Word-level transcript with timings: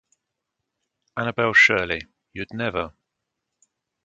Annabel 1.15 1.53
Shirley, 1.53 2.01
you’d 2.33 2.47
never! 2.55 2.91